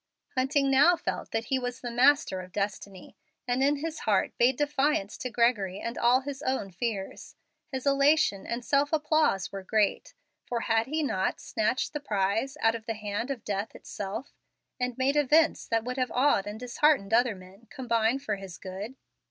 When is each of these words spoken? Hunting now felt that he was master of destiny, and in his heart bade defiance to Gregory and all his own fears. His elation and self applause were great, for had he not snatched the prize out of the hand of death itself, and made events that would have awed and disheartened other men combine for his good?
Hunting 0.35 0.71
now 0.71 0.95
felt 0.95 1.29
that 1.29 1.43
he 1.45 1.59
was 1.59 1.83
master 1.83 2.41
of 2.41 2.51
destiny, 2.51 3.15
and 3.47 3.61
in 3.63 3.75
his 3.75 3.99
heart 3.99 4.35
bade 4.39 4.57
defiance 4.57 5.15
to 5.19 5.29
Gregory 5.29 5.79
and 5.79 5.95
all 5.95 6.21
his 6.21 6.41
own 6.41 6.71
fears. 6.71 7.35
His 7.71 7.85
elation 7.85 8.47
and 8.47 8.65
self 8.65 8.91
applause 8.91 9.51
were 9.51 9.61
great, 9.61 10.15
for 10.47 10.61
had 10.61 10.87
he 10.87 11.03
not 11.03 11.39
snatched 11.39 11.93
the 11.93 11.99
prize 11.99 12.57
out 12.61 12.73
of 12.73 12.87
the 12.87 12.95
hand 12.95 13.29
of 13.29 13.43
death 13.45 13.75
itself, 13.75 14.33
and 14.79 14.97
made 14.97 15.15
events 15.15 15.67
that 15.67 15.83
would 15.83 15.97
have 15.97 16.11
awed 16.13 16.47
and 16.47 16.59
disheartened 16.59 17.13
other 17.13 17.35
men 17.35 17.67
combine 17.69 18.17
for 18.17 18.37
his 18.37 18.57
good? 18.57 18.95